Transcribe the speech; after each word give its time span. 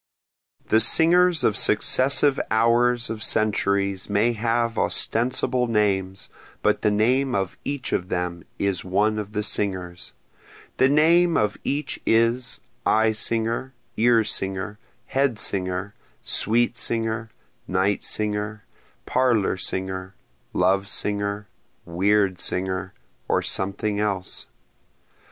The 0.69 0.79
singers 0.79 1.43
of 1.43 1.55
successive 1.55 2.39
hours 2.49 3.11
of 3.11 3.21
centuries 3.23 4.09
may 4.09 4.33
have 4.33 4.75
ostensible 4.79 5.67
names, 5.67 6.27
but 6.63 6.81
the 6.81 6.89
name 6.89 7.35
of 7.35 7.55
each 7.63 7.93
of 7.93 8.09
them 8.09 8.43
is 8.57 8.83
one 8.83 9.19
of 9.19 9.33
the 9.33 9.43
singers, 9.43 10.13
The 10.77 10.89
name 10.89 11.37
of 11.37 11.55
each 11.63 11.99
is, 12.03 12.61
eye 12.83 13.11
singer, 13.11 13.75
ear 13.95 14.23
singer, 14.23 14.79
head 15.05 15.37
singer, 15.37 15.93
sweet 16.23 16.79
singer, 16.79 17.29
night 17.67 18.03
singer, 18.03 18.65
parlor 19.05 19.55
singer, 19.55 20.15
love 20.51 20.87
singer, 20.87 21.47
weird 21.85 22.39
singer, 22.39 22.95
or 23.27 23.43
something 23.43 23.99
else. 23.99 24.47